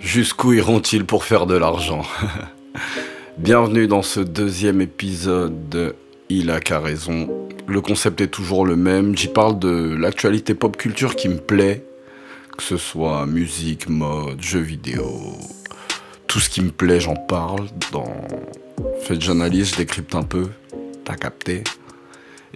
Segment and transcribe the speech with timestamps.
[0.00, 2.00] Jusqu'où iront-ils pour faire de l'argent?
[3.38, 5.94] Bienvenue dans ce deuxième épisode de
[6.30, 7.28] Il a qu'à raison.
[7.66, 9.14] Le concept est toujours le même.
[9.14, 11.84] J'y parle de l'actualité pop culture qui me plaît,
[12.56, 15.36] que ce soit musique, mode, jeux vidéo.
[16.26, 17.68] Tout ce qui me plaît, j'en parle.
[17.92, 18.10] Dans...
[19.00, 20.48] Faites fait, j'analyse, je décrypte un peu.
[21.04, 21.62] T'as capté?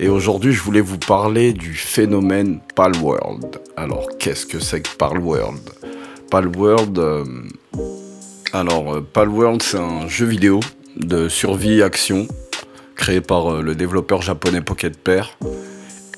[0.03, 3.61] Et aujourd'hui, je voulais vous parler du phénomène Palworld.
[3.77, 5.61] Alors, qu'est-ce que c'est que Palworld?
[6.31, 7.25] Palworld, euh,
[8.55, 10.61] alors euh, Palworld c'est un jeu vidéo
[10.97, 12.29] de survie-action
[12.97, 15.37] créé par euh, le développeur japonais Pocket Pair.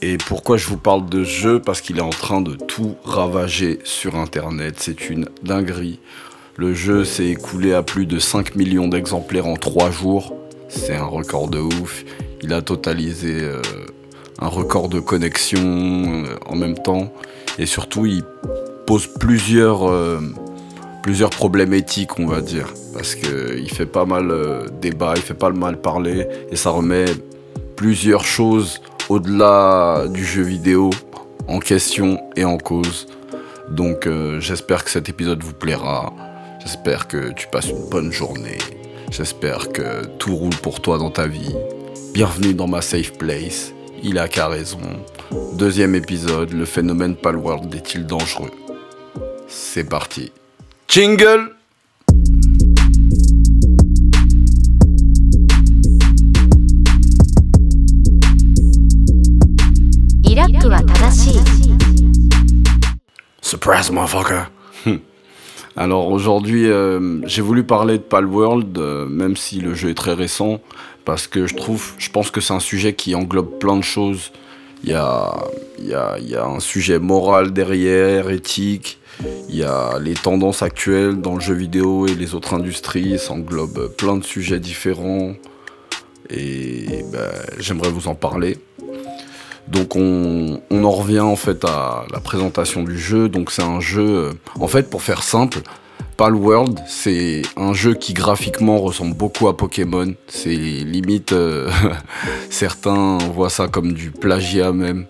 [0.00, 1.60] Et pourquoi je vous parle de ce jeu?
[1.60, 5.98] Parce qu'il est en train de tout ravager sur internet, c'est une dinguerie.
[6.56, 10.36] Le jeu s'est écoulé à plus de 5 millions d'exemplaires en 3 jours,
[10.68, 12.04] c'est un record de ouf.
[12.42, 13.62] Il a totalisé euh,
[14.40, 17.12] un record de connexion euh, en même temps.
[17.58, 18.24] Et surtout, il
[18.86, 20.18] pose plusieurs, euh,
[21.30, 22.66] problèmes éthiques, on va dire.
[22.94, 24.32] Parce qu'il fait pas mal
[24.80, 27.06] débat, il fait pas mal parler, et ça remet
[27.76, 30.90] plusieurs choses au-delà du jeu vidéo
[31.48, 33.06] en question et en cause.
[33.70, 36.12] Donc j'espère que cet épisode vous plaira.
[36.60, 38.58] J'espère que tu passes une bonne journée.
[39.10, 41.54] J'espère que tout roule pour toi dans ta vie.
[42.14, 43.72] Bienvenue dans ma safe place.
[44.02, 44.80] Il a qu'à raison.
[45.54, 48.50] Deuxième épisode, le phénomène Palworld est-il dangereux?
[49.48, 50.30] C'est parti.
[50.88, 51.54] Jingle
[63.40, 64.50] Surprise, motherfucker
[65.76, 70.12] Alors aujourd'hui, euh, j'ai voulu parler de Palworld, euh, même si le jeu est très
[70.12, 70.60] récent,
[71.04, 74.32] parce que je trouve, je pense que c'est un sujet qui englobe plein de choses.
[74.84, 75.32] Il y a,
[76.44, 78.98] un sujet moral derrière, éthique,
[79.48, 83.32] il y a les tendances actuelles dans le jeu vidéo et les autres industries, ça
[83.32, 85.34] englobe plein de sujets différents,
[86.28, 88.58] et ben, j'aimerais vous en parler.
[89.68, 93.28] Donc on, en revient en fait à la présentation du jeu.
[93.28, 95.60] Donc c'est un jeu, euh, en fait pour faire simple,
[96.16, 100.14] Palworld c'est un jeu qui graphiquement ressemble beaucoup à Pokémon.
[100.26, 101.70] C'est limite, euh,
[102.50, 105.06] certains voient ça comme du plagiat même.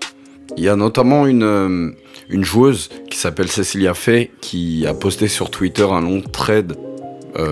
[0.57, 1.91] Il y a notamment une, euh,
[2.29, 6.77] une joueuse qui s'appelle Cecilia Fay qui a posté sur Twitter un long thread,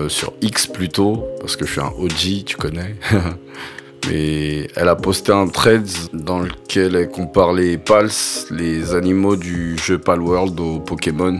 [0.09, 2.95] sur X plutôt, parce que je suis un OG, tu connais.
[4.09, 8.09] Mais elle a posté un thread dans lequel elle compare les Pals,
[8.49, 11.39] les animaux du jeu Palworld aux Pokémon.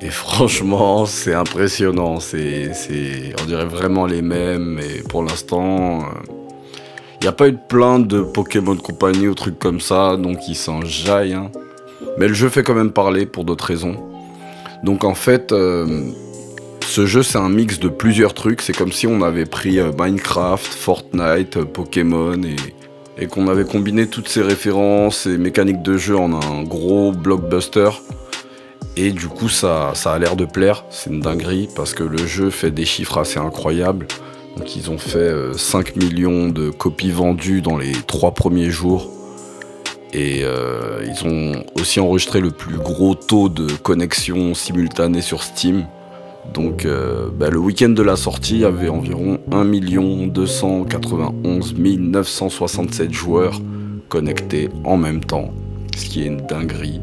[0.00, 2.20] Et franchement, c'est impressionnant.
[2.20, 2.70] C'est,
[3.42, 4.80] on dirait vraiment les mêmes.
[4.80, 6.04] Et pour l'instant,
[7.20, 10.16] il n'y a pas eu de plainte de Pokémon compagnie ou trucs comme ça.
[10.16, 11.34] Donc ils s'en jaillent.
[11.34, 11.50] hein.
[12.18, 13.96] Mais le jeu fait quand même parler pour d'autres raisons.
[14.82, 15.86] Donc en fait, euh,
[16.94, 18.62] ce jeu, c'est un mix de plusieurs trucs.
[18.62, 22.40] C'est comme si on avait pris euh, Minecraft, Fortnite, euh, Pokémon
[23.18, 27.90] et, qu'on avait combiné toutes ces références et mécaniques de jeu en un gros blockbuster.
[28.96, 30.84] Et du coup, ça, ça a l'air de plaire.
[30.88, 34.06] C'est une dinguerie parce que le jeu fait des chiffres assez incroyables.
[34.56, 39.10] Donc, ils ont fait euh, 5 millions de copies vendues dans les 3 premiers jours.
[40.12, 45.86] Et euh, ils ont aussi enregistré le plus gros taux de connexion simultanée sur Steam.
[46.52, 49.64] Donc euh, bah, le week-end de la sortie, avait environ 1
[50.28, 53.60] 291 967 joueurs
[54.08, 55.52] connectés en même temps,
[55.96, 57.00] ce qui est une dinguerie.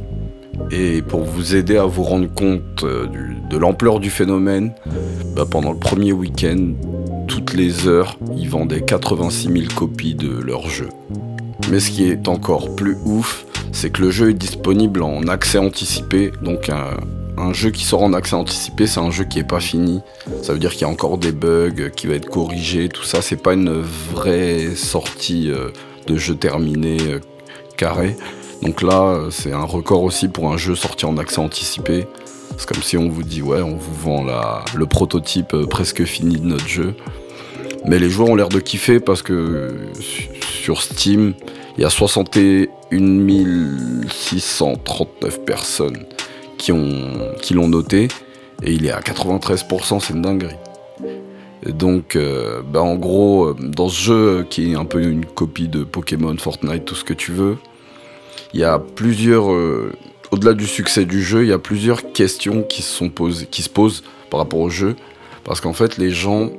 [0.69, 3.07] Et pour vous aider à vous rendre compte euh,
[3.50, 4.74] de l'ampleur du phénomène,
[5.35, 6.73] bah, pendant le premier week-end,
[7.28, 10.90] toutes les heures, ils vendaient 86 000 copies de leur jeu.
[11.69, 15.58] Mais ce qui est encore plus ouf, c'est que le jeu est disponible en accès
[15.58, 16.97] anticipé, donc un,
[17.41, 20.02] un jeu qui sort en accès anticipé, c'est un jeu qui est pas fini.
[20.44, 23.22] Ça veut dire qu'il y a encore des bugs, qui va être corrigé, tout ça.
[23.22, 25.69] C'est pas une vraie sortie euh,
[26.07, 27.19] de jeu terminé euh,
[27.78, 28.16] carré.
[28.62, 32.05] Donc là, euh, c'est un record aussi pour un jeu sorti en accès anticipé.
[32.58, 34.26] C'est comme si on vous dit ouais, on vous vend
[34.76, 36.93] le prototype euh, presque fini de notre jeu.
[37.85, 41.34] Mais les joueurs ont l'air de kiffer parce que euh, su- sur Steam,
[41.78, 42.67] il y a 61
[44.09, 46.05] 639 personnes
[46.61, 48.08] qui ont qui l'ont noté
[48.63, 50.55] et il est à 93%, c'est une dinguerie.
[51.66, 55.25] Donc, euh, bah, en gros, euh, dans ce jeu euh, qui est un peu une
[55.25, 57.58] copie de Pokémon, Fortnite, tout ce que tu veux,
[58.53, 59.46] il y a plusieurs,
[60.31, 64.59] au-delà du succès du jeu, il y a plusieurs questions qui se posent par rapport
[64.59, 64.97] au jeu,
[65.46, 66.49] parce qu'en fait, les gens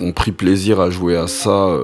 [0.00, 1.78] ont pris plaisir à jouer à ça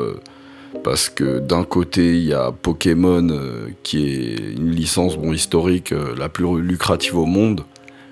[0.84, 5.92] Parce que d'un côté, il y a Pokémon, euh, qui est une licence bon, historique
[5.92, 7.64] euh, la plus lucrative au monde,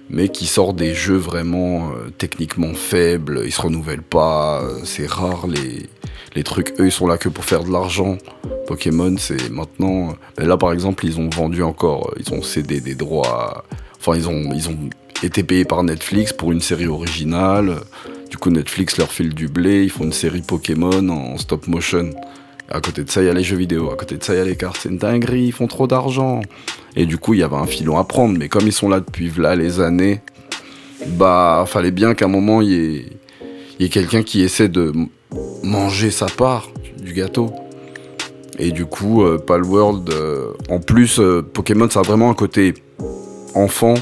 [0.08, 5.46] mais qui sort des jeux vraiment euh, techniquement faibles, ils se renouvellent pas, c'est rare
[5.46, 5.88] les,
[6.34, 8.18] les trucs, eux ils sont là que pour faire de l'argent.
[8.66, 10.14] Pokémon c'est maintenant...
[10.36, 13.64] ben là par exemple ils ont vendu encore, ils ont cédé des droits,
[13.98, 14.90] enfin ils ont, ils ont
[15.22, 17.76] été payés par Netflix pour une série originale,
[18.30, 22.10] du coup Netflix leur file du blé, ils font une série Pokémon en stop motion.
[22.72, 23.90] À côté de ça, il y a les jeux vidéo.
[23.90, 24.78] À côté de ça, il y a les cartes.
[24.80, 26.40] C'est une dinguerie, ils font trop d'argent.
[26.94, 28.38] Et du coup, il y avait un filon à prendre.
[28.38, 30.20] Mais comme ils sont là depuis là les années,
[31.08, 32.70] bah, fallait bien qu'à un moment, il
[33.80, 34.92] y ait, quelqu'un qui essaie de
[35.64, 36.68] manger sa part
[37.02, 37.52] du gâteau.
[38.60, 42.74] Et du coup, euh, Palworld, euh, en plus, euh, Pokémon, ça a vraiment un côté
[43.54, 43.94] enfant,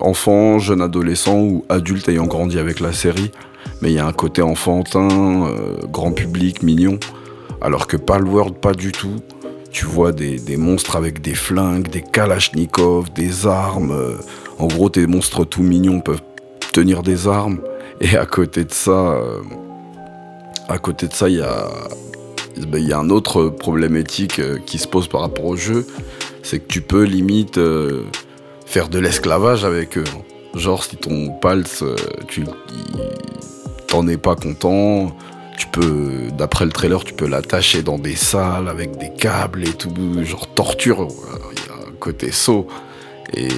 [0.00, 3.32] enfant, jeune adolescent ou adulte ayant grandi avec la série.
[3.82, 5.50] Mais il y a un côté enfantin,
[5.90, 6.98] grand public, mignon.
[7.60, 9.16] Alors que Palworld, pas du tout.
[9.70, 13.92] Tu vois des, monstres avec des flingues, des kalachnikovs, des armes.
[13.92, 14.16] euh,
[14.58, 16.22] en gros, tes monstres tout mignons peuvent
[16.72, 17.60] tenir des armes.
[18.00, 19.40] Et à côté de ça, euh,
[20.68, 21.68] à côté de ça, il y a,
[22.68, 25.86] ben, y un autre problème éthique euh, qui se pose par rapport au jeu.
[26.42, 27.60] C'est que tu peux limite
[28.64, 30.04] faire de l'esclavage avec eux.
[30.54, 31.84] Genre, si ton pulse,
[32.26, 32.44] tu
[33.88, 35.14] t'en es pas content,
[35.58, 39.72] tu peux, d'après le trailer, tu peux l'attacher dans des salles avec des câbles et
[39.72, 39.90] tout,
[40.22, 41.08] genre torture.
[41.52, 42.66] Il y a un côté saut.
[43.36, 43.48] Et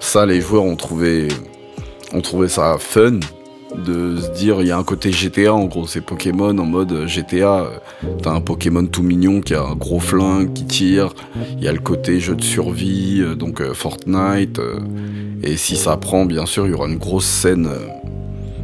[0.00, 1.28] ça, les joueurs ont trouvé,
[2.48, 3.20] ça fun
[3.76, 7.06] de se dire, il y a un côté GTA, en gros, c'est Pokémon en mode
[7.06, 7.60] GTA.
[7.60, 7.78] euh,
[8.22, 11.12] T'as un Pokémon tout mignon qui a un gros flingue qui tire.
[11.58, 14.60] Il y a le côté jeu de survie, euh, donc euh, Fortnite.
[15.42, 17.68] et si ça prend, bien sûr, il y aura une grosse scène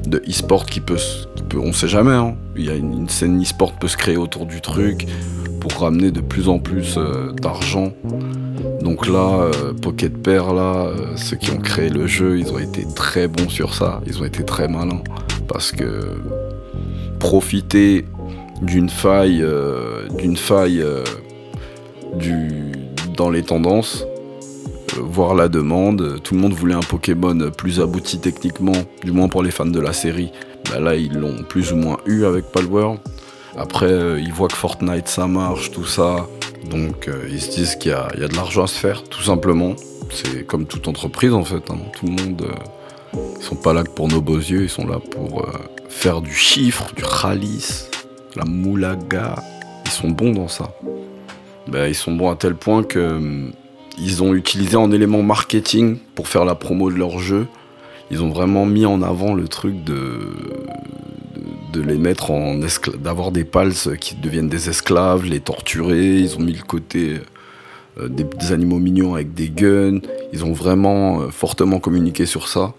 [0.06, 0.98] de e-sport qui peut,
[1.36, 2.12] qui peut, on sait jamais.
[2.12, 2.34] hein.
[2.56, 5.06] Il y a une, scène e-sport peut se créer autour du truc
[5.60, 7.92] pour ramener de plus en plus euh, d'argent.
[8.82, 12.58] Donc là, euh, Pocket Pair, là, euh, ceux qui ont créé le jeu, ils ont
[12.58, 14.00] été très bons sur ça.
[14.06, 15.02] Ils ont été très malins
[15.46, 16.20] parce que
[17.20, 18.04] profiter
[18.60, 19.44] d'une faille,
[20.18, 20.84] d'une faille
[23.16, 24.06] dans les tendances,
[25.00, 26.20] voir la demande.
[26.22, 28.72] Tout le monde voulait un Pokémon plus abouti techniquement,
[29.04, 30.30] du moins pour les fans de la série.
[30.70, 33.00] Bah là, ils l'ont plus ou moins eu avec Palworld.
[33.56, 36.26] Après, euh, ils voient que Fortnite ça marche, tout ça.
[36.70, 39.74] Donc, euh, ils se disent qu'il y, a- de l'argent à se faire, tout simplement.
[40.10, 41.70] C'est comme toute entreprise en fait.
[41.70, 41.78] hein.
[41.98, 44.86] Tout le monde, euh, ils sont pas là que pour nos beaux yeux, ils sont
[44.86, 45.52] là pour euh,
[45.88, 47.90] faire du chiffre, du ralice,
[48.36, 49.36] la moulaga.
[49.84, 50.72] Ils sont bons dans ça.
[51.68, 53.52] Ben, ils sont bons à tel point que hum,
[53.98, 57.46] ils ont utilisé en élément marketing pour faire la promo de leur jeu.
[58.10, 60.18] Ils ont vraiment mis en avant le truc de,
[61.72, 62.58] de, les mettre en
[62.98, 66.18] d'avoir des pals qui deviennent des esclaves, les torturer.
[66.18, 67.20] Ils ont mis le côté
[67.98, 70.00] euh, des, animaux mignons avec des guns.
[70.32, 72.74] Ils ont vraiment euh, fortement communiqué sur ça.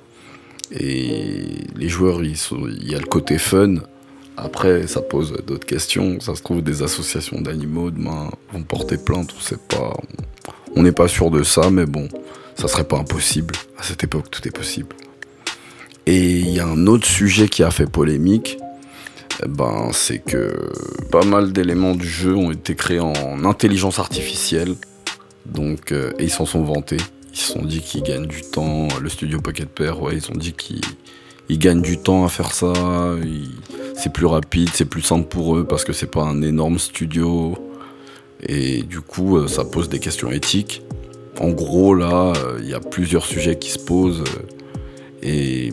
[0.71, 1.43] Et
[1.75, 3.75] les joueurs, il y a le côté fun.
[4.37, 6.19] Après, ça pose d'autres questions.
[6.19, 9.33] Ça se trouve, des associations d'animaux demain vont porter plainte.
[9.37, 9.93] On sait pas.
[10.75, 12.07] On n'est pas sûr de ça, mais bon,
[12.55, 13.53] ça serait pas impossible.
[13.77, 14.95] À cette époque, tout est possible.
[16.05, 18.57] Et il y a un autre sujet qui a fait polémique.
[19.43, 20.71] eh Ben, c'est que
[21.11, 24.75] pas mal d'éléments du jeu ont été créés en intelligence artificielle.
[25.45, 26.97] Donc, euh, et ils s'en sont vantés.
[27.31, 28.87] Ils se sont dit qu'ils gagnent du temps.
[29.01, 30.81] Le studio Pocket Pair, ouais, ils ont dit qu'ils
[31.49, 32.73] ils gagnent du temps à faire ça.
[33.95, 37.55] C'est plus rapide, c'est plus simple pour eux parce que c'est pas un énorme studio.
[38.41, 40.81] Et du coup, euh, ça pose des questions éthiques.
[41.39, 44.23] En gros, là, euh, il y a plusieurs sujets qui se posent.
[45.21, 45.71] et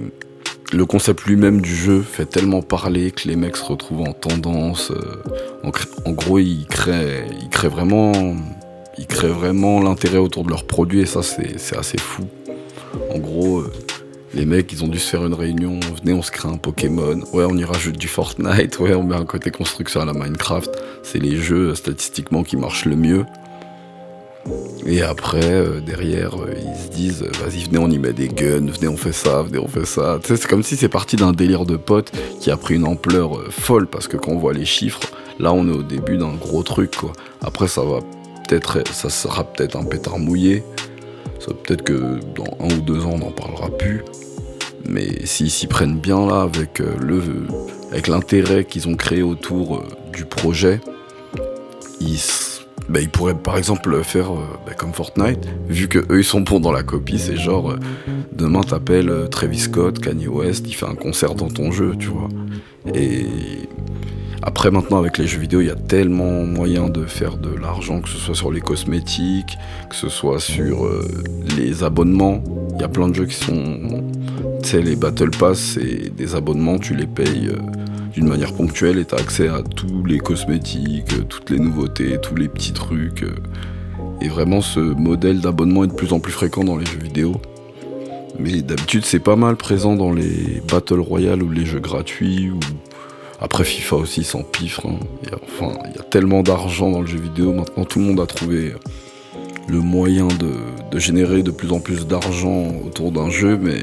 [0.72, 4.92] le concept lui-même du jeu fait tellement parler que les mecs se retrouvent en tendance.
[4.92, 5.70] euh,
[6.04, 8.36] en, gros, ils créent, ils créent vraiment,
[8.96, 12.22] ils créent vraiment l'intérêt autour de leurs produits et ça, c'est assez fou.
[13.12, 13.64] En gros,
[14.32, 15.80] les mecs, ils ont dû se faire une réunion.
[16.02, 17.20] Venez, on se crée un Pokémon.
[17.32, 18.78] Ouais, on y rajoute du Fortnite.
[18.78, 20.70] Ouais, on met un côté construction à la Minecraft.
[21.02, 23.26] C'est les jeux euh, statistiquement qui marchent le mieux.
[24.86, 28.70] Et après, euh, derrière, euh, ils se disent, vas-y, venez, on y met des guns,
[28.70, 30.20] venez, on fait ça, venez, on fait ça.
[30.22, 33.88] C'est comme si c'est parti d'un délire de potes qui a pris une ampleur folle,
[33.88, 35.10] parce que quand on voit les chiffres,
[35.40, 37.12] là, on est au début d'un gros truc, quoi.
[37.42, 37.98] Après, ça va
[38.48, 40.62] peut-être, ça sera peut-être un pétard mouillé.
[41.50, 44.04] Ça peut-être que dans un ou deux ans, on n'en parlera plus.
[44.88, 47.22] Mais s'ils s'y prennent bien là, avec euh, le,
[47.90, 50.80] avec l'intérêt qu'ils ont créé autour euh, du projet,
[52.00, 52.18] ils,
[52.88, 56.40] bah, ils pourraient par exemple faire euh, bah, comme Fortnite, vu que eux ils sont
[56.40, 57.78] bons dans la copie, c'est genre euh,
[58.32, 62.08] demain t'appelles euh, Travis Scott, Kanye West, il fait un concert dans ton jeu, tu
[62.08, 62.28] vois.
[62.94, 63.26] Et
[64.42, 68.00] Après, maintenant, avec les jeux vidéo, il y a tellement moyen de faire de l'argent,
[68.00, 69.58] que ce soit sur les cosmétiques,
[69.90, 71.06] que ce soit sur euh,
[71.58, 72.42] les abonnements.
[72.74, 74.02] Il y a plein de jeux qui sont.
[74.62, 77.58] Tu sais, les Battle Pass, c'est des abonnements, tu les payes euh,
[78.14, 82.18] d'une manière ponctuelle et tu as accès à tous les cosmétiques, euh, toutes les nouveautés,
[82.22, 83.26] tous les petits trucs.
[84.22, 87.40] et vraiment, ce modèle d'abonnement est de plus en plus fréquent dans les jeux vidéo.
[88.38, 92.58] Mais d'habitude, c'est pas mal présent dans les Battle Royale ou les jeux gratuits ou
[93.40, 94.86] après FIFA aussi sans pifre.
[94.86, 94.98] Hein.
[95.22, 97.52] Il y a, enfin, il y a tellement d'argent dans le jeu vidéo.
[97.52, 98.74] Maintenant, tout le monde a trouvé
[99.68, 103.82] le moyen de, générer de plus en plus d'argent autour d'un jeu, mais,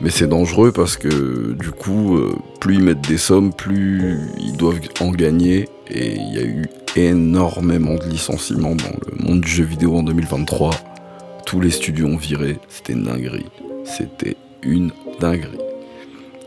[0.00, 4.56] mais c'est dangereux parce que du coup, euh, plus ils mettent des sommes, plus ils
[4.56, 5.68] doivent en gagner.
[5.90, 10.02] Et il y a eu énormément de licenciements dans le monde du jeu vidéo en
[10.02, 10.70] 2023.
[11.46, 13.46] Tous les studios ont viré, c'était une dinguerie.
[13.84, 15.65] C'était une dinguerie.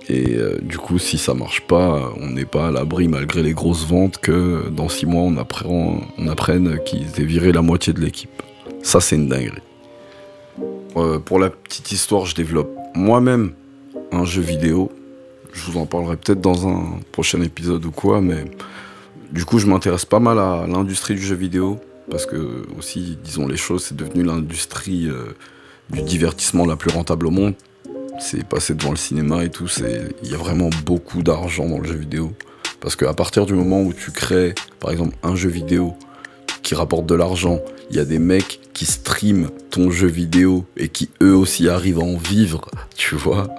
[0.09, 3.53] Et euh, du coup, si ça marche pas, on n'est pas à l'abri, malgré les
[3.53, 8.41] grosses ventes, que dans six mois, on, apprenne qu'ils aient viré la moitié de l'équipe.
[8.81, 9.61] Ça, c'est une dinguerie.
[10.97, 13.53] Euh, pour la petite histoire, je développe moi-même
[14.11, 14.91] un jeu vidéo.
[15.53, 18.45] Je vous en parlerai peut-être dans un prochain épisode ou quoi, mais
[19.31, 21.79] du coup, je m'intéresse pas mal à l'industrie du jeu vidéo.
[22.09, 25.35] Parce que, aussi, disons les choses, c'est devenu l'industrie euh,
[25.91, 27.53] du divertissement la plus rentable au monde
[28.19, 29.67] c'est passé devant le cinéma et tout,
[30.23, 32.33] il y a vraiment beaucoup d'argent dans le jeu vidéo.
[32.79, 35.95] Parce qu'à partir du moment où tu crées, par exemple, un jeu vidéo
[36.63, 37.59] qui rapporte de l'argent,
[37.89, 41.99] il y a des mecs qui streament ton jeu vidéo et qui eux aussi arrivent
[41.99, 43.49] à en vivre, tu vois.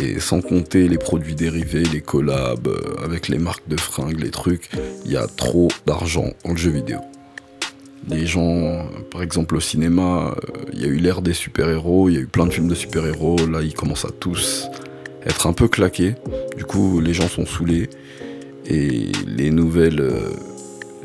[0.00, 4.30] Et sans compter les produits dérivés, les collabs euh, avec les marques de fringues, les
[4.30, 4.70] trucs,
[5.04, 6.98] il y a trop d'argent dans le jeu vidéo.
[8.08, 12.14] Les gens, par exemple au cinéma, euh, il y a eu l'ère des super-héros, il
[12.14, 14.68] y a eu plein de films de super-héros, là ils commencent à tous
[15.26, 16.14] être un peu claqués.
[16.56, 17.90] Du coup, les gens sont saoulés.
[18.68, 20.30] Et les nouvelles, euh,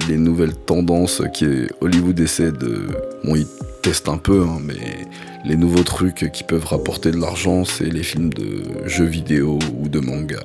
[0.08, 1.46] les nouvelles tendances qui
[1.82, 2.88] Hollywood essaie de.
[3.24, 3.48] Bon, ils
[3.82, 5.08] testent un peu, hein, mais
[5.46, 9.90] les nouveaux trucs qui peuvent rapporter de l'argent, c'est les films de jeux vidéo ou
[9.90, 10.42] de manga.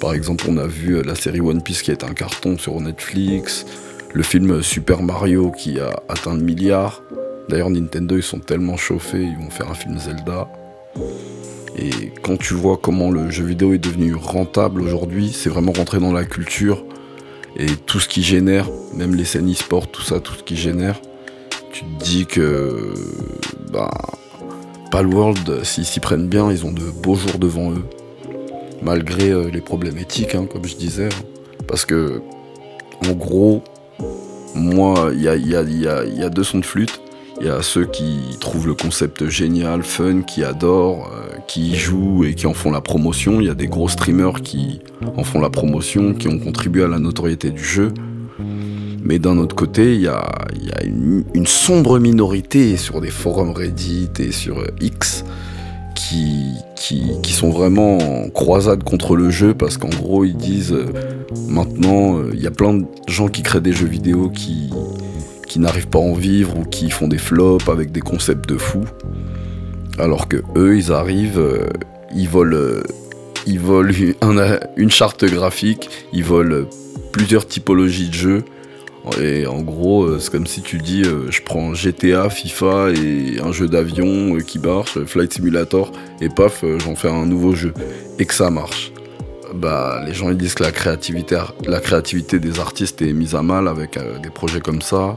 [0.00, 3.66] Par exemple, on a vu la série One Piece qui est un carton sur Netflix
[4.14, 7.02] le film Super Mario qui a atteint le milliard.
[7.48, 10.48] D'ailleurs, Nintendo, ils sont tellement chauffés, ils vont faire un film Zelda.
[11.76, 15.98] Et quand tu vois comment le jeu vidéo est devenu rentable aujourd'hui, c'est vraiment rentré
[16.00, 16.84] dans la culture.
[17.56, 21.00] Et tout ce qui génère, même les scènes e-sport, tout ça, tout ce qui génère,
[21.72, 22.94] tu te dis que
[23.72, 23.90] bah,
[24.90, 27.84] Palworld, s'ils s'y prennent bien, ils ont de beaux jours devant eux.
[28.82, 31.08] Malgré euh, les problèmes éthiques, hein, comme je disais.
[31.66, 32.22] Parce que,
[33.08, 33.62] en gros,
[34.54, 37.00] moi, il y a, deux sons de flûte.
[37.40, 41.74] Il y a ceux qui trouvent le concept génial, fun, qui adorent, euh, qui y
[41.76, 43.40] jouent et qui en font la promotion.
[43.40, 44.80] Il y a des gros streamers qui
[45.16, 47.92] en font la promotion, qui ont contribué à la notoriété du jeu.
[49.04, 50.24] Mais d'un autre côté, il y a,
[50.84, 55.24] une, une, sombre minorité sur des forums Reddit et sur X
[56.74, 60.76] qui, sont vraiment en croisade contre le jeu parce qu'en gros ils disent
[61.38, 64.70] euh, maintenant euh, il y a plein de gens qui créent des jeux vidéo qui,
[65.46, 68.56] qui n'arrivent pas à en vivre ou qui font des flops avec des concepts de
[68.56, 68.84] fous
[69.98, 71.68] alors que eux ils arrivent euh,
[72.14, 72.80] ils volent
[73.46, 73.92] ils volent
[74.76, 76.66] une charte graphique ils volent
[77.12, 78.44] plusieurs typologies de jeux
[79.20, 83.40] et en gros, euh, c'est comme si tu dis euh, je prends GTA, FIFA et
[83.40, 87.72] un jeu d'avion euh, qui marche, Flight Simulator, et paf, j'en fais un nouveau jeu.
[88.18, 88.92] Et que ça marche.
[89.54, 93.42] Bah, les gens ils disent que la créativité, la créativité des artistes est mise à
[93.42, 95.16] mal avec des projets comme ça,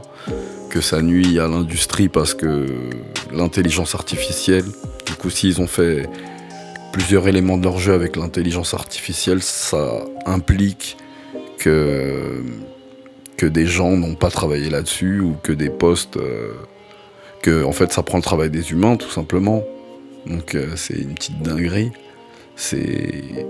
[0.70, 2.66] que ça nuit à l'industrie parce que
[3.32, 4.64] l'intelligence artificielle,
[5.06, 6.08] du coup, s'ils ont fait
[6.92, 10.96] plusieurs éléments de leur jeu avec l'intelligence artificielle, ça implique
[11.58, 12.42] que
[13.36, 16.16] que des gens n'ont pas travaillé là-dessus ou que des postes.
[16.16, 16.52] Euh,
[17.42, 19.62] que en fait ça prend le travail des humains tout simplement.
[20.26, 21.90] Donc euh, c'est une petite dinguerie.
[22.56, 23.46] C'est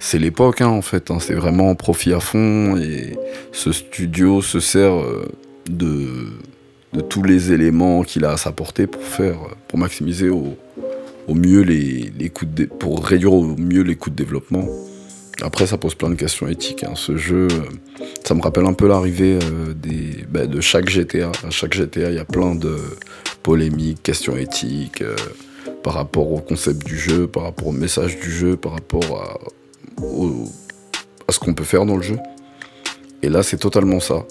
[0.00, 1.10] c'est l'époque hein, en fait.
[1.10, 1.18] Hein.
[1.20, 3.16] c'est vraiment profit à fond et
[3.52, 5.26] ce studio se sert euh,
[5.70, 10.56] de tous les éléments qu'il a à sa portée pour faire pour maximiser au,
[11.28, 14.66] mieux les, coûts de, pour réduire au mieux les coûts de développement.
[15.42, 16.84] Après, ça pose plein de questions éthiques.
[16.84, 16.94] Hein.
[16.94, 19.74] Ce jeu, euh, ça me rappelle un peu l'arrivée euh,
[20.30, 21.30] bah, de chaque GTA.
[21.46, 22.78] À chaque GTA, il y a plein de
[23.42, 25.02] polémiques, questions éthiques
[25.82, 29.38] par rapport au concept du jeu, par rapport au message du jeu, par rapport à,
[29.98, 32.18] à ce qu'on peut faire dans le jeu.
[33.22, 34.26] Et là, c'est totalement ça.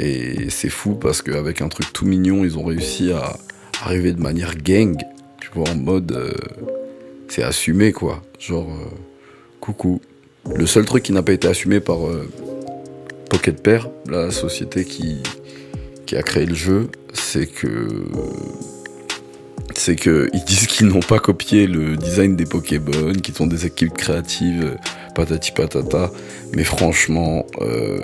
[0.00, 3.36] Et c'est fou parce qu'avec un truc tout mignon, ils ont réussi à
[3.82, 4.96] arriver de manière gang.
[5.40, 6.36] Tu vois, en mode.
[7.28, 8.22] c'est assumé, quoi.
[8.38, 8.68] Genre,
[9.60, 10.00] coucou
[10.54, 12.28] Le seul truc qui n'a pas été assumé par euh,
[13.28, 15.22] Pocket Pair, la société qui,
[16.06, 17.88] qui a créé le jeu, c'est que
[19.78, 23.64] c'est que ils disent qu'ils n'ont pas copié le design des Pokémon, qu'ils sont des
[23.64, 24.76] équipes créatives, euh,
[25.14, 26.10] patati patata.
[26.54, 27.98] Mais franchement, euh,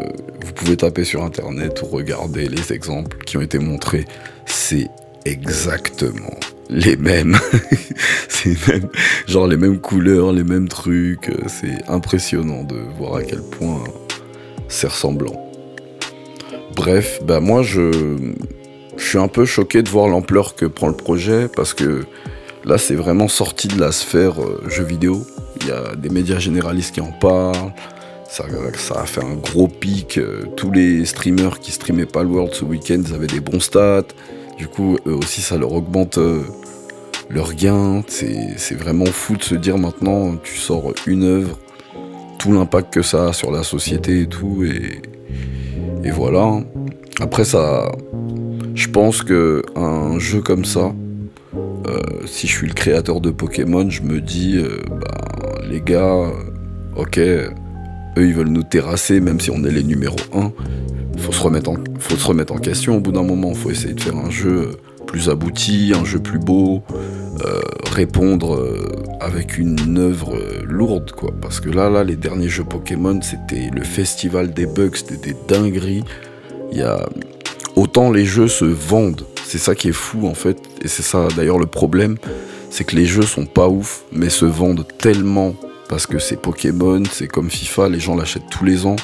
[0.45, 4.05] vous pouvez taper sur internet ou regarder les exemples qui ont été montrés.
[4.47, 4.89] C'est
[5.25, 6.39] exactement
[6.71, 7.37] les mêmes.
[8.29, 8.89] c'est même,
[9.27, 11.31] genre les mêmes couleurs, les mêmes trucs.
[11.49, 13.83] C'est impressionnant de voir à quel point
[14.69, 15.41] c'est ressemblant.
[16.77, 18.17] Bref, bah moi je
[19.15, 22.05] suis un peu choqué de voir l'ampleur que prend le projet parce que
[22.65, 25.25] là c'est vraiment sorti de la sphère euh, jeux vidéo.
[25.61, 27.73] Il y a des médias généralistes qui en parlent.
[28.29, 28.45] Ça,
[28.97, 30.19] a fait un gros pic.
[30.19, 34.03] Euh, Tous les streamers qui streamaient Palworld ce week-end, avaient des bons stats.
[34.59, 36.43] Du coup, eux aussi, ça leur augmente euh,
[37.31, 38.03] leurs gains.
[38.09, 41.57] C'est c'est vraiment fou de se dire maintenant, tu sors une œuvre,
[42.41, 44.65] tout l'impact que ça a sur la société et tout.
[44.65, 45.01] Et,
[46.03, 46.65] et voilà.
[47.21, 47.93] Après, ça,
[48.75, 50.93] je pense que un jeu comme ça,
[51.87, 56.15] euh, si je suis le créateur de Pokémon, je me dis, euh, bah, les gars,
[56.15, 56.31] euh,
[56.97, 57.53] ok, eux
[58.17, 60.53] ils veulent nous terrasser, même si on est les numéros 1.
[61.19, 63.55] Faut se remettre en, faut se remettre en question au bout d'un moment.
[63.55, 64.73] Faut essayer de faire un jeu
[65.07, 66.83] plus abouti, un jeu plus beau,
[67.93, 68.59] répondre
[69.21, 71.31] avec une œuvre lourde, quoi.
[71.41, 75.37] Parce que là, là, les derniers jeux Pokémon, c'était le festival des bugs, c'était des
[75.47, 76.03] dingueries.
[76.73, 77.07] Il y a
[77.77, 79.27] autant les jeux se vendent.
[79.47, 82.17] C'est ça qui est fou en fait, et c'est ça d'ailleurs le problème,
[82.71, 85.55] c'est que les jeux sont pas ouf, mais se vendent tellement
[85.89, 88.97] parce que c'est Pokémon, c'est comme FIFA, les gens l'achètent tous les ans.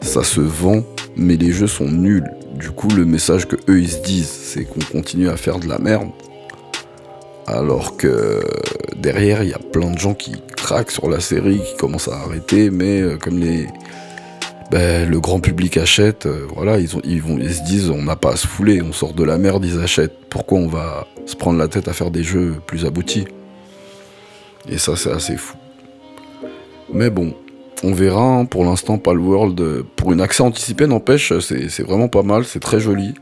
[0.00, 0.82] Ça se vend,
[1.16, 2.28] mais les jeux sont nuls.
[2.54, 5.68] Du coup, le message que eux ils se disent, c'est qu'on continue à faire de
[5.68, 6.08] la merde.
[7.46, 8.42] Alors que
[8.96, 12.16] derrière, il y a plein de gens qui craquent sur la série, qui commencent à
[12.16, 13.66] arrêter, mais euh, comme les,
[14.72, 18.02] ben, le grand public achète, euh, voilà, ils, ont, ils, vont, ils se disent on
[18.02, 20.16] n'a pas à se fouler, on sort de la merde, ils achètent.
[20.30, 23.26] Pourquoi on va se prendre la tête à faire des jeux plus aboutis?
[24.70, 25.56] Et ça, c'est assez fou.
[26.90, 27.34] Mais bon,
[27.82, 28.22] on verra.
[28.22, 28.44] hein.
[28.46, 32.80] Pour l'instant, Palworld, euh, pour une accès anticipé, n'empêche, c'est vraiment pas mal, c'est très
[32.80, 33.12] joli.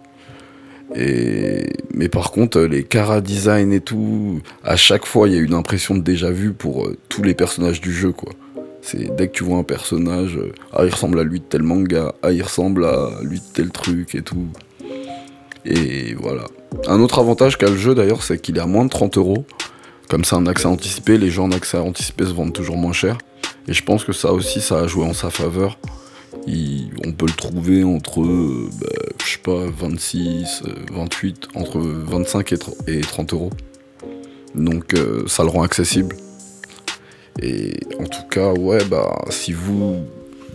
[0.95, 1.67] Et...
[1.93, 5.41] Mais par contre, euh, les cara design et tout, à chaque fois, il y a
[5.41, 8.33] une impression de déjà vu pour tous les personnages du jeu, quoi.
[8.83, 11.62] C'est dès que tu vois un personnage, euh, ah il ressemble à lui de tel
[11.62, 14.49] manga, ah il ressemble à lui de tel truc et tout.
[15.64, 16.45] Et voilà.
[16.88, 19.45] Un autre avantage qu'a le jeu d'ailleurs, c'est qu'il est à moins de 30 euros.
[20.09, 23.19] Comme c'est un accès anticipé, les gens en accès anticipé se vendent toujours moins cher.
[23.69, 25.79] Et je pense que ça aussi, ça a joué en sa faveur.
[26.47, 28.87] Il- on peut le trouver entre, euh, bah,
[29.25, 33.51] je sais pas, 26, euh, 28, entre 25 et tr- et 30 euros.
[34.55, 36.16] Donc euh, ça le rend accessible.
[37.42, 39.96] Et en tout cas, ouais, bah, si vous,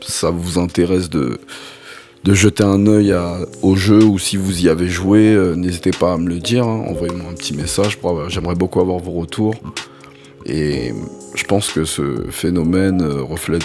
[0.01, 1.39] ça vous intéresse de,
[2.23, 5.91] de jeter un œil à- au jeu ou si vous y avez joué, euh, n'hésitez
[5.91, 6.67] pas à me le dire.
[6.67, 6.85] hein.
[6.87, 7.97] Envoyez-moi un petit message.
[8.29, 9.55] J'aimerais beaucoup avoir vos retours.
[10.45, 10.91] Et
[11.33, 13.63] je pense que ce phénomène euh, reflète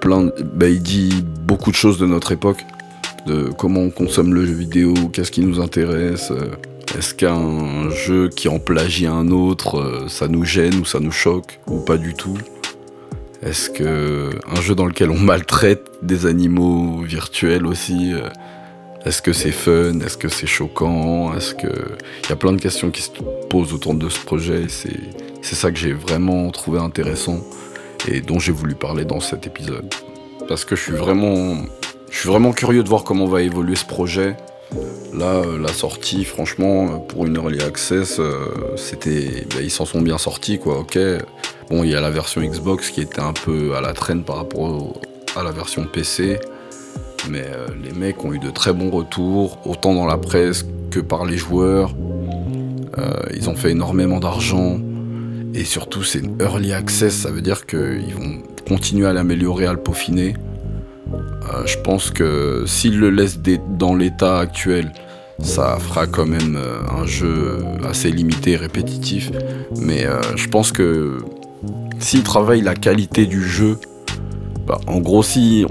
[0.00, 0.30] plein.
[0.54, 2.62] bah, il dit beaucoup de choses de notre époque,
[3.26, 6.30] de comment on consomme le jeu vidéo, qu'est-ce qui nous intéresse.
[6.30, 6.50] euh,
[6.96, 11.10] Est-ce qu'un jeu qui en plagie un autre, euh, ça nous gêne ou ça nous
[11.10, 12.38] choque ou pas du tout?
[13.42, 18.28] Est-ce que un jeu dans lequel on maltraite des animaux virtuels aussi euh,
[19.04, 19.98] Est-ce que c'est fun?
[20.00, 21.34] Est-ce que c'est choquant?
[21.34, 23.10] Est-ce que il y a plein de questions qui se
[23.50, 25.00] posent autour de ce projet et c'est
[25.42, 27.40] c'est ça que j'ai vraiment trouvé intéressant
[28.08, 29.92] et dont j'ai voulu parler dans cet épisode.
[30.46, 31.56] Parce que je suis vraiment
[32.08, 34.36] je suis vraiment curieux de voir comment va évoluer ce projet
[35.16, 38.46] Là, euh, la sortie, franchement, euh, pour une early access, euh,
[38.76, 40.78] c'était, bah, ils s'en sont bien sortis, quoi.
[40.78, 40.98] Ok.
[41.70, 44.36] Bon, il y a la version Xbox qui était un peu à la traîne par
[44.36, 45.00] rapport
[45.36, 46.38] à la version PC,
[47.30, 47.44] mais
[47.82, 51.38] les mecs ont eu de très bons retours, autant dans la presse que par les
[51.38, 51.94] joueurs.
[53.34, 54.78] Ils ont fait énormément d'argent.
[55.54, 59.72] Et surtout, c'est une early access, ça veut dire qu'ils vont continuer à l'améliorer, à
[59.72, 60.34] le peaufiner.
[61.12, 64.92] Euh, je pense que s'ils le laissent dé- dans l'état actuel,
[65.40, 69.30] ça fera quand même euh, un jeu assez limité répétitif.
[69.80, 71.18] Mais euh, je pense que
[71.98, 73.78] s'ils travaillent la qualité du jeu,
[74.66, 75.66] bah, en gros, si,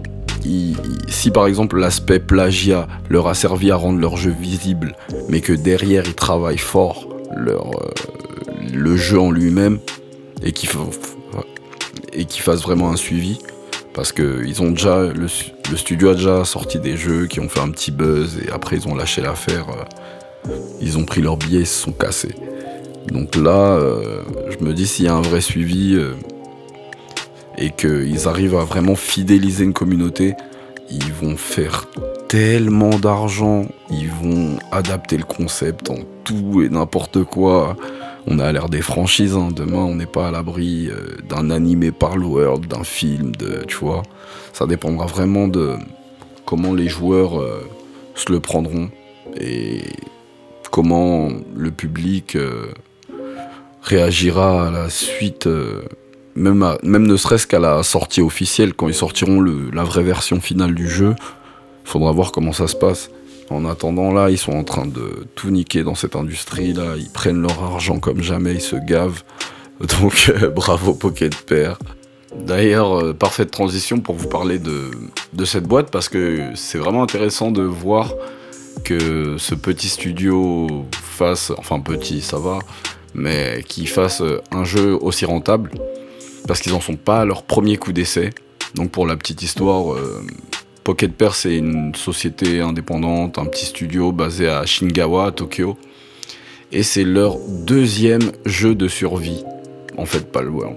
[1.34, 4.96] par exemple l'aspect plagiat leur a servi à rendre leur jeu visible,
[5.30, 7.72] mais que derrière ils travaillent fort leur,
[8.72, 9.80] le jeu en lui-même
[10.44, 13.40] et qu'ils fassent vraiment un suivi,
[13.94, 17.60] parce que ils ont déjà le, studio a déjà sorti des jeux qui ont fait
[17.60, 19.68] un petit buzz et après ils ont lâché l'affaire.
[19.70, 20.52] euh,
[20.82, 22.36] Ils ont pris leur billet, ils se sont cassés.
[23.12, 26.14] Donc là, euh, je me dis s'il y a un vrai suivi euh,
[27.58, 30.36] et qu'ils arrivent à vraiment fidéliser une communauté,
[30.90, 31.88] ils vont faire
[32.28, 37.76] tellement d'argent, ils vont adapter le concept en tout et n'importe quoi.
[38.26, 39.50] On a l'air des franchises, hein.
[39.54, 43.78] demain on n'est pas à l'abri euh, d'un animé par World, d'un film, de, tu
[43.78, 44.04] vois.
[44.54, 45.76] Ça dépendra vraiment de
[46.46, 47.68] comment les joueurs euh,
[48.16, 48.90] se le prendront
[49.40, 49.82] et
[50.72, 52.68] comment le public euh,
[53.82, 55.50] réagira à la suite,
[56.36, 60.74] même, même ne serait-ce qu'à la sortie officielle, quand ils sortiront la vraie version finale
[60.74, 61.16] du jeu.
[61.84, 63.10] Faudra voir comment ça se passe.
[63.50, 66.74] En attendant, là, ils sont en train de tout niquer dans cette industrie.
[66.74, 69.24] Là, ils prennent leur argent comme jamais, ils se gavent.
[69.80, 71.78] Donc, euh, bravo Pocket Pair.
[72.36, 74.92] D'ailleurs, euh, parfaite transition pour vous parler de,
[75.46, 78.14] cette boîte parce que c'est vraiment intéressant de voir
[78.84, 82.60] que ce petit studio fasse, enfin petit, ça va,
[83.14, 85.70] mais qui fasse un jeu aussi rentable
[86.48, 88.32] parce qu'ils n'en sont pas à leur premier coup d'essai.
[88.76, 90.26] Donc, pour la petite histoire, euh,
[90.84, 95.78] Pocket Pair, c'est une société indépendante, un petit studio basé à Shingawa, à Tokyo.
[96.74, 99.46] Et c'est leur deuxième jeu de survie,
[99.98, 100.76] en fait, Palworld,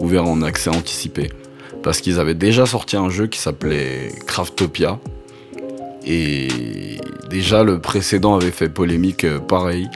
[0.00, 1.28] ouvert en accès anticipé.
[1.82, 4.98] Parce qu'ils avaient déjà sorti un jeu qui s'appelait Craftopia.
[6.06, 6.48] Et
[7.28, 9.88] déjà, le précédent avait fait polémique euh, pareil.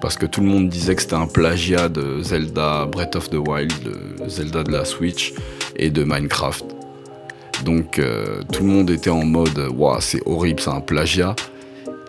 [0.00, 3.36] Parce que tout le monde disait que c'était un plagiat de Zelda Breath of the
[3.36, 5.34] Wild, de Zelda de la Switch
[5.76, 6.73] et de Minecraft.
[7.62, 11.36] Donc euh, tout le monde était en mode waouh, c'est horrible, c'est un plagiat.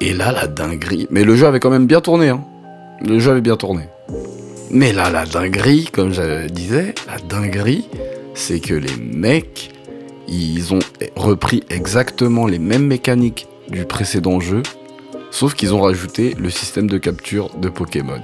[0.01, 1.08] Et là, la dinguerie.
[1.10, 2.29] Mais le jeu avait quand même bien tourné.
[2.29, 2.43] Hein.
[3.01, 3.84] Le jeu avait bien tourné.
[4.71, 7.88] Mais là, la dinguerie, comme je disais, la dinguerie,
[8.34, 9.71] c'est que les mecs,
[10.27, 10.79] ils ont
[11.15, 14.63] repris exactement les mêmes mécaniques du précédent jeu,
[15.31, 18.21] sauf qu'ils ont rajouté le système de capture de Pokémon.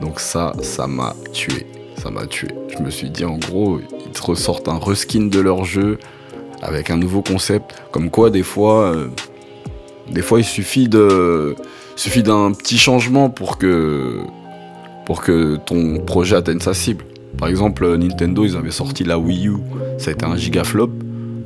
[0.00, 1.66] Donc ça, ça m'a tué.
[1.96, 2.48] Ça m'a tué.
[2.76, 5.98] Je me suis dit, en gros, ils te ressortent un reskin de leur jeu
[6.64, 7.76] avec un nouveau concept.
[7.92, 9.06] Comme quoi, des fois, euh,
[10.10, 11.54] des fois, il suffit de,
[11.94, 14.20] suffit d'un petit changement pour que,
[15.06, 17.04] pour que ton projet atteigne sa cible.
[17.38, 19.56] Par exemple, Nintendo, ils avaient sorti la Wii U,
[19.98, 20.90] ça a été un giga flop.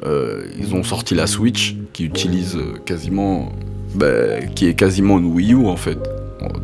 [0.05, 3.51] Euh, ils ont sorti la Switch, qui utilise quasiment,
[3.95, 5.99] bah, qui est quasiment une Wii U en fait.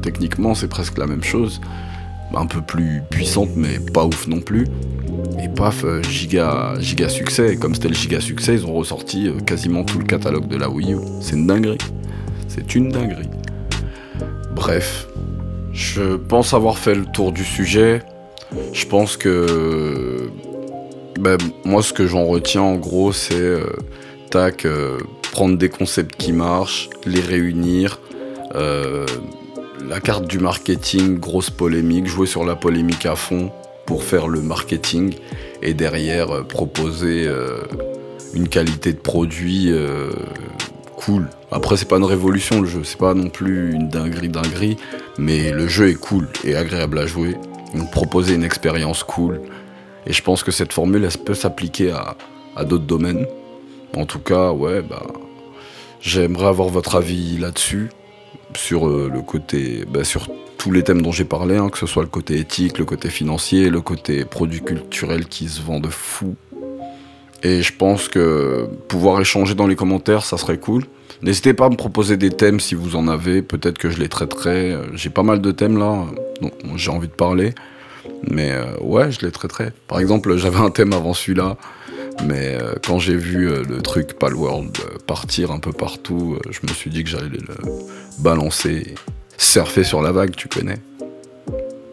[0.02, 1.60] techniquement, c'est presque la même chose,
[2.36, 4.66] un peu plus puissante, mais pas ouf non plus.
[5.42, 7.54] Et paf, euh, giga, giga succès.
[7.54, 10.56] Et comme c'était le giga succès, ils ont ressorti euh, quasiment tout le catalogue de
[10.56, 10.98] la Wii U.
[11.20, 11.78] C'est une dinguerie.
[12.48, 13.28] C'est une dinguerie.
[14.54, 15.08] Bref,
[15.72, 18.02] je pense avoir fait le tour du sujet.
[18.72, 20.30] Je pense que
[21.18, 23.64] ben, moi, ce que j'en retiens en gros, c'est euh,
[24.30, 24.66] tac,
[25.32, 28.00] prendre des concepts qui marchent, les réunir.
[29.80, 33.50] La carte du marketing, grosse polémique, jouer sur la polémique à fond,
[33.86, 35.14] pour faire le marketing
[35.62, 37.58] et derrière euh, proposer euh,
[38.34, 40.10] une qualité de produit euh,
[40.96, 41.28] cool.
[41.50, 44.76] Après c'est pas une révolution le jeu, c'est pas non plus une dinguerie dinguerie,
[45.18, 47.36] mais le jeu est cool et agréable à jouer.
[47.74, 49.40] Donc proposer une expérience cool.
[50.06, 52.16] Et je pense que cette formule elle peut s'appliquer à,
[52.56, 53.26] à d'autres domaines.
[53.96, 55.02] En tout cas, ouais, bah,
[56.00, 57.90] j'aimerais avoir votre avis là-dessus
[58.56, 62.02] sur le côté, bah, sur tous les thèmes dont j'ai parlé, hein, que ce soit
[62.02, 66.36] le côté éthique, le côté financier, le côté produit culturel qui se vend de fou.
[67.42, 70.84] Et je pense que pouvoir échanger dans les commentaires, ça serait cool.
[71.22, 74.08] N'hésitez pas à me proposer des thèmes si vous en avez, peut-être que je les
[74.08, 74.76] traiterai.
[74.94, 76.06] J'ai pas mal de thèmes là,
[76.76, 77.54] j'ai envie de parler.
[78.30, 79.72] Mais euh, ouais, je les traiterai.
[79.88, 81.56] Par exemple, j'avais un thème avant celui-là,
[82.22, 86.72] mais euh, quand j'ai vu euh, le truc Palworld partir un peu partout, je me
[86.72, 87.54] suis dit que j'allais le
[88.18, 88.94] balancer
[89.36, 90.78] surfer sur la vague, tu connais.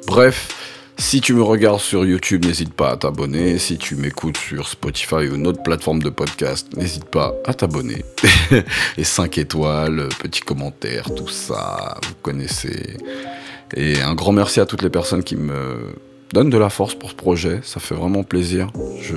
[0.08, 0.56] Bref,
[0.98, 3.58] si tu me regardes sur YouTube, n'hésite pas à t'abonner.
[3.58, 8.06] Si tu m'écoutes sur Spotify ou une autre plateforme de podcast, n'hésite pas à t'abonner.
[8.98, 12.98] Et 5 étoiles, petits commentaires, tout ça, vous connaissez.
[13.76, 15.94] Et un grand merci à toutes les personnes qui me
[16.34, 17.62] donnent de la force pour ce projet.
[17.64, 18.72] Ça fait vraiment plaisir.
[19.02, 19.16] Je,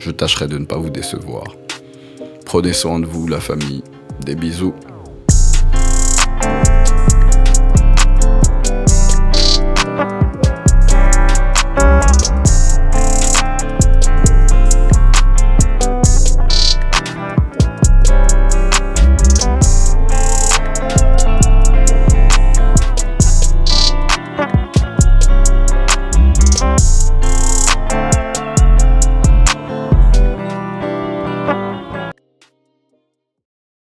[0.00, 1.44] je tâcherai de ne pas vous décevoir.
[2.44, 3.82] Prenez soin de vous, la famille.
[4.24, 4.74] Des bisous.